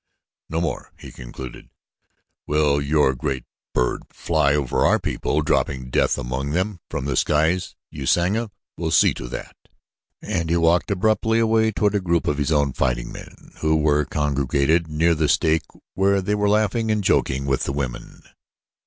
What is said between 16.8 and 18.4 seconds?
and joking with the women.